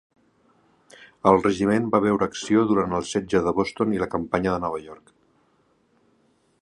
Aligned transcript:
El 1.31 1.35
regiment 1.43 1.85
va 1.95 1.99
veure 2.05 2.27
acció 2.31 2.63
durant 2.71 2.95
el 3.01 3.05
setge 3.11 3.43
de 3.49 3.53
Boston 3.59 3.95
i 3.99 4.03
la 4.05 4.09
campanya 4.15 4.55
de 4.57 4.59
Nova 4.65 4.81
York. 4.87 5.15